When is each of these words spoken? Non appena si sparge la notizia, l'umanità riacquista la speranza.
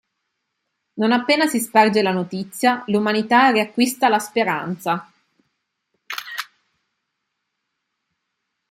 Non 0.95 1.11
appena 1.11 1.45
si 1.45 1.59
sparge 1.59 2.01
la 2.01 2.09
notizia, 2.11 2.83
l'umanità 2.87 3.51
riacquista 3.51 4.09
la 4.09 4.17
speranza. 4.17 5.07